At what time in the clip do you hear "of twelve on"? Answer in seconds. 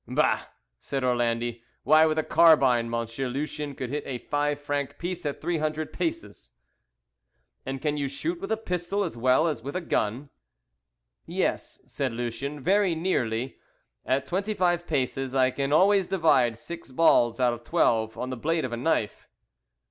17.53-18.31